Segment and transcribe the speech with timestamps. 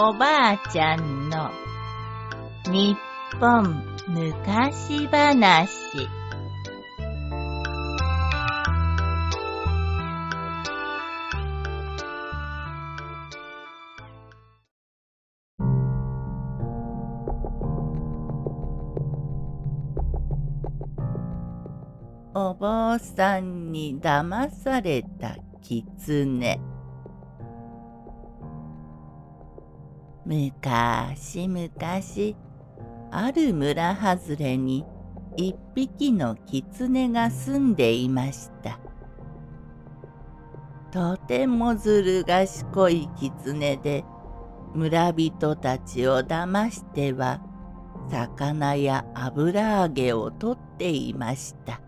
[0.00, 1.50] おばあちゃんの
[2.70, 2.96] 日
[3.40, 5.68] 本昔話。
[22.34, 26.77] お坊さんに騙された狐。
[30.28, 32.36] むかしむかし
[33.10, 34.84] ある村外れに
[35.38, 38.78] 一匹の狐が住んでいました。
[40.90, 44.04] とてもずる賢い狐で
[44.74, 47.40] 村人たちを騙しては
[48.10, 51.80] 魚や油揚げを取っていました。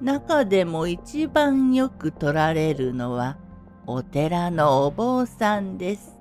[0.00, 3.38] 中でも一番よく取られるのは
[3.88, 6.16] お寺のお坊さんです。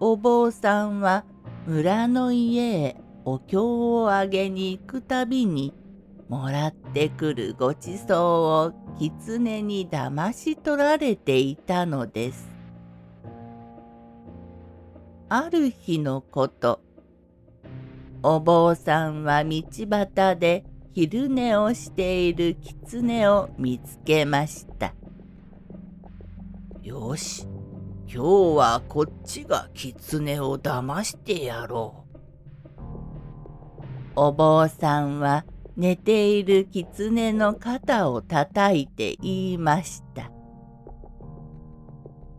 [0.00, 1.24] お坊さんは
[1.64, 5.72] 村の家へお経をあげに行くたびに
[6.28, 8.16] もらってくるごちそう
[8.94, 12.50] を狐に騙し取られていたのです。
[15.28, 16.80] ある日のこと、
[18.24, 24.94] お坊さんは道端で昼寝をしている狐を見つけました。
[26.88, 27.46] よし、
[28.06, 28.18] 今日
[28.56, 32.18] はこっちが狐を騙してやろう。
[34.16, 35.44] お坊さんは
[35.76, 40.32] 寝ている狐の肩をたたいて言いました。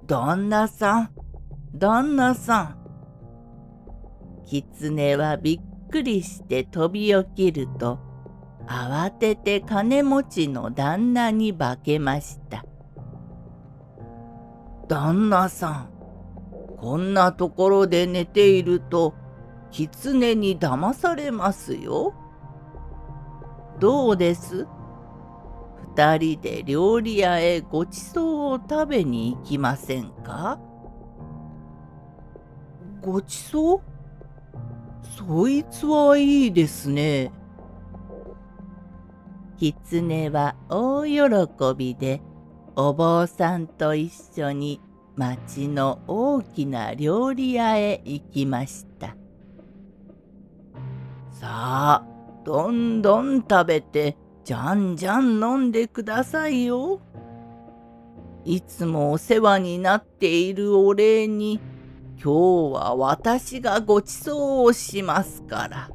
[0.08, 1.12] 旦那さん、
[1.76, 2.80] 旦那さん。
[4.48, 8.00] 狐はびっくりして飛び起きると、
[8.66, 12.66] 慌てて金持ちの旦那に化けました。
[14.90, 15.90] 旦那さん、
[16.78, 19.14] こんなところで寝ていると、
[19.70, 22.16] 狐に騙されますよ。
[23.80, 24.68] どうです？
[25.96, 30.60] 二人で料理屋へごちそうを食べに行きませんか？
[33.02, 33.82] ごちそう
[35.04, 37.32] そいつはいいですね。
[39.58, 41.20] 狐は大喜
[41.78, 42.22] びで
[42.82, 44.10] お坊さんと一
[44.40, 44.80] 緒に
[45.18, 49.18] 町の大きな料理屋へ行きました。
[51.34, 52.06] さあ、
[52.46, 57.02] どんどん食べて、じゃんじゃん飲んでくださいよ。
[58.46, 61.60] いつもお世話になっているお礼に、
[62.16, 65.90] 今日は私がごちそうをしますから。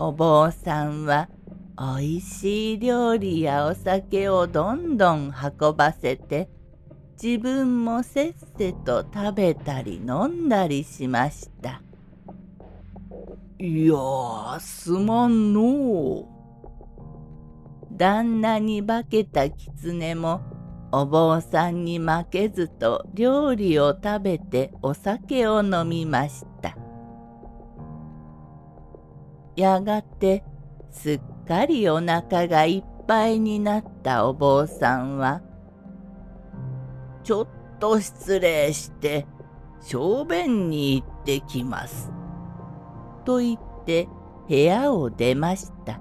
[0.00, 1.28] お坊さんは
[1.78, 6.48] おいしい料理やお酒をどんどん運ばせて
[7.22, 11.82] 自分もせっせと食べたり飲んだりしました。
[13.58, 13.94] いや
[14.58, 16.26] すまんのう。
[17.92, 20.40] 旦那に化けた狐も
[20.92, 26.76] お坊さんに負けずと料理を食べてお酒を飲みました。
[29.56, 30.42] やがて
[30.90, 35.42] すっかりお腹がいっぱいになったお坊さんは、
[37.22, 37.48] ちょっ
[37.78, 39.26] と失礼して、
[39.80, 42.10] 小便に行ってきます。
[43.24, 44.08] と言って
[44.48, 46.00] 部屋を出ました。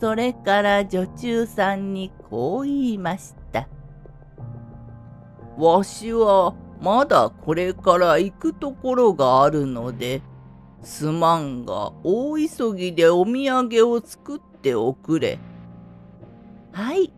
[0.00, 3.68] それから女中さんにこう言いました。
[5.56, 10.20] わしはまだこれから行くところがあるので、
[10.84, 15.38] すまんが大急ぎでお土産を作っておくれ。
[16.72, 17.12] はい。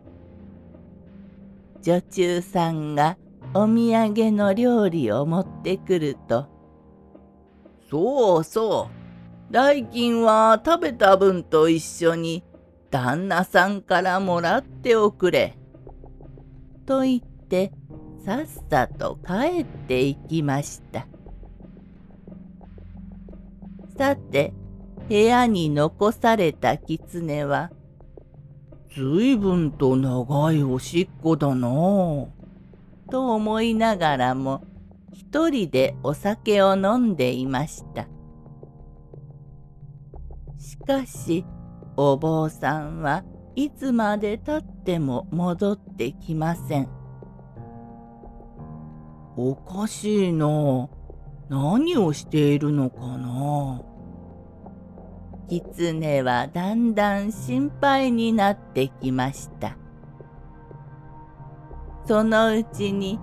[1.81, 3.17] 女中さんが
[3.53, 6.47] お土産の料理を持ってくると、
[7.89, 8.89] そうそ
[9.49, 12.43] う、代金は食べた分と一緒に
[12.91, 15.57] 旦那さんからもらっておくれ。
[16.85, 17.71] と言って
[18.25, 21.07] さっさと帰っていきました。
[23.97, 24.53] さて
[25.09, 27.71] 部屋に残された狐は
[28.95, 32.27] 「ずいぶんと長いおしっこだなぁ」
[33.09, 34.61] と思いながらも
[35.13, 38.07] 一人でお酒を飲んでいました。
[40.59, 41.45] しかし
[41.95, 43.23] お坊さんは
[43.55, 46.89] いつまでたっても戻ってきません。
[49.35, 50.89] おかしいな。
[51.49, 53.81] 何をしているのかな？
[55.49, 59.77] 狐はだんだん心配になってきました。
[62.05, 63.19] そのうちに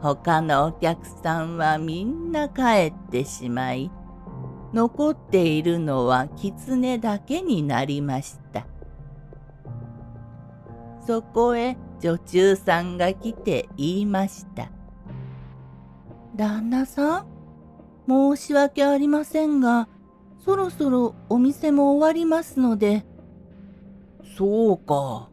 [0.00, 3.90] 他のお客さんはみんな帰ってしまい
[4.72, 8.66] 残っているのは狐だけになりました。
[11.06, 14.70] そこへ女中さんが来て言いました。
[16.34, 17.26] 旦那さん、
[18.08, 19.88] 申し訳ありませんが、
[20.44, 23.04] そろそろお店も終わりますので。
[24.36, 25.28] そうか。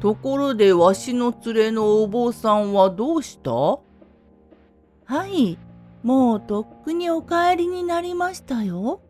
[0.00, 3.50] ところでわしの連れのお坊さんはどうした？
[3.52, 5.58] はい、
[6.02, 9.00] もうとっくにお帰りになりましたよ。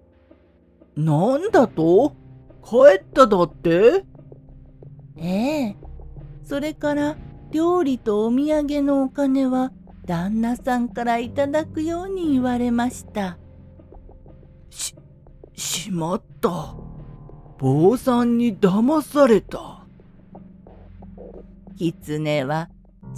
[0.97, 2.15] なんだと？
[2.63, 4.05] 帰っただって？
[5.17, 5.77] ええ。
[6.45, 7.17] それから
[7.51, 9.73] 料理とお土産のお金は
[10.07, 13.39] 旦那さんからいただくように言われました。
[14.71, 14.95] し、
[15.55, 16.75] しまった。
[17.59, 19.87] 坊さんに騙された。
[21.77, 22.69] 狐は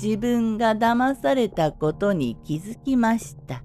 [0.00, 3.62] 自分が騙されたことに気づきました。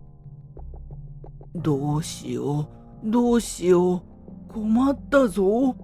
[1.54, 2.68] どうしよう、
[3.04, 5.76] どうしよう、困ったぞ。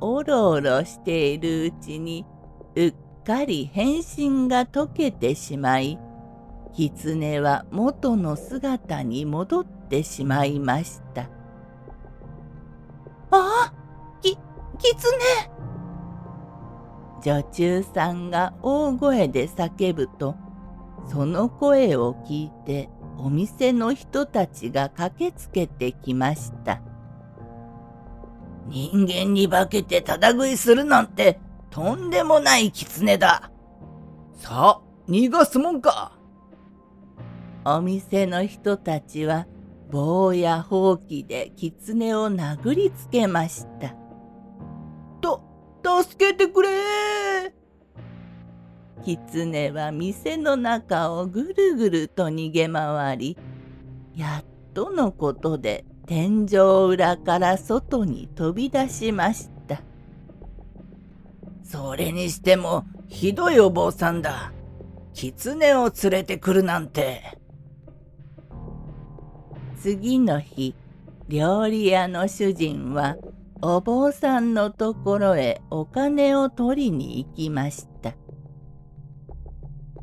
[0.00, 2.26] おろおろしているうちに
[2.74, 2.94] うっ
[3.24, 5.98] かり変身が解けてしまい
[6.74, 11.30] 狐は元の姿に戻ってしまいました。
[13.30, 13.72] あ
[14.20, 14.36] き、
[14.78, 15.00] 狐
[17.22, 20.36] 女中さんが大声で叫ぶと
[21.08, 26.82] その声を聞いてお店の人たちが駆けつけてきました。
[28.66, 31.38] 人間に化けてただ食いするなんて
[31.74, 33.50] とんでもない狐だ。
[34.36, 36.16] さあ、逃がすもんか。
[37.64, 39.48] お店の人たちは
[39.90, 43.96] 棒やほうきで狐を殴りつけました。
[45.20, 45.42] と、
[45.82, 46.68] 助けてくれ
[49.04, 53.36] 狐は店の中をぐるぐると逃げ回り、
[54.14, 59.53] やっとのことで天井裏から外に飛び出しました。
[61.64, 64.52] それにしてもひどいお坊さんだ。
[65.14, 67.38] 狐を連れてくるなんて。
[69.80, 70.74] 次の日、
[71.28, 73.16] 料理屋の主人は
[73.62, 78.12] お坊さんのところへお金を取りに行きました。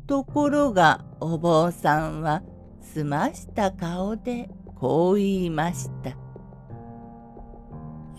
[0.06, 2.42] ところがお坊さんは
[2.80, 6.16] 澄ました顔でこう言いました。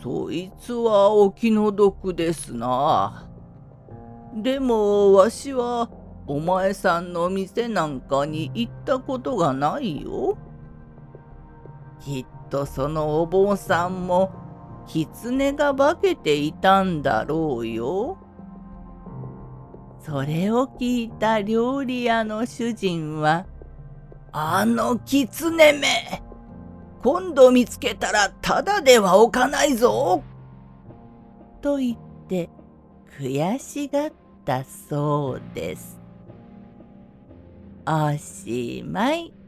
[0.02, 3.30] そいつはお気の毒ですな。
[4.36, 5.90] でもわしは
[6.26, 10.38] お前さんの店なんかに行ったことがないよ。
[12.00, 14.32] きっとそのお坊さんも
[14.88, 18.18] 狐が化けていたんだろうよ。
[20.00, 23.46] それを聞いた料理屋の主人は、
[24.34, 26.22] あの狐め
[27.04, 30.24] 今度見つけたらただでは置かないぞ
[31.62, 31.98] と言っ
[32.28, 32.50] て
[33.20, 35.98] 悔しがってったそうです。
[37.88, 39.43] おしまい。